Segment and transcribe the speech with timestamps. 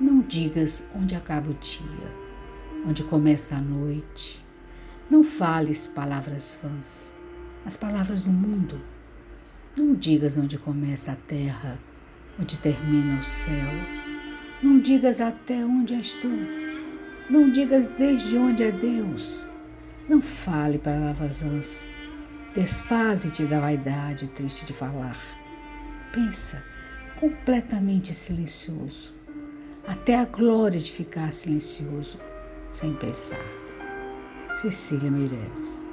[0.00, 1.82] Não digas onde acaba o dia,
[2.86, 4.44] onde começa a noite.
[5.10, 7.12] Não fales palavras vãs,
[7.66, 8.80] as palavras do mundo.
[9.76, 11.80] Não digas onde começa a terra,
[12.38, 13.68] onde termina o céu.
[14.62, 16.30] Não digas até onde és tu.
[17.28, 19.46] Não digas desde onde é Deus.
[20.08, 21.90] Não fale palavras vãs.
[22.54, 25.18] Desfaze-te da vaidade triste de falar.
[26.12, 26.62] Pensa,
[27.18, 29.14] completamente silencioso,
[29.88, 32.18] até a glória de ficar silencioso,
[32.70, 33.40] sem pensar.
[34.60, 35.87] Cecília Meirelles